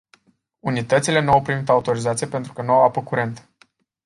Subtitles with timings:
[0.59, 3.49] Unitățile nu au primit autorizație pentru că nu au apă curentă.